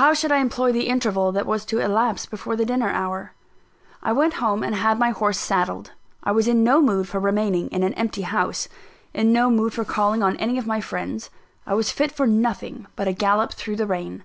How 0.00 0.14
should 0.14 0.32
I 0.32 0.38
employ 0.38 0.72
the 0.72 0.86
interval 0.86 1.30
that 1.32 1.44
was 1.44 1.66
to 1.66 1.78
elapse 1.78 2.24
before 2.24 2.56
the 2.56 2.64
dinner 2.64 2.88
hour? 2.88 3.34
I 4.02 4.12
went 4.12 4.32
home, 4.40 4.62
and 4.62 4.74
had 4.74 4.98
my 4.98 5.10
horse 5.10 5.38
saddled. 5.38 5.92
I 6.24 6.32
was 6.32 6.48
in 6.48 6.64
no 6.64 6.80
mood 6.80 7.06
for 7.06 7.20
remaining 7.20 7.68
in 7.68 7.82
an 7.82 7.92
empty 7.92 8.22
house, 8.22 8.70
in 9.12 9.30
no 9.30 9.50
mood 9.50 9.74
for 9.74 9.84
calling 9.84 10.22
on 10.22 10.38
any 10.38 10.56
of 10.56 10.66
my 10.66 10.80
friends 10.80 11.28
I 11.66 11.74
was 11.74 11.92
fit 11.92 12.12
for 12.12 12.26
nothing 12.26 12.86
but 12.96 13.08
a 13.08 13.12
gallop 13.12 13.52
through 13.52 13.76
the 13.76 13.86
rain. 13.86 14.24